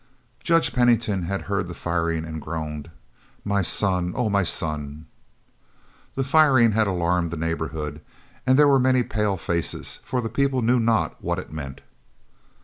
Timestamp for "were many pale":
8.67-9.37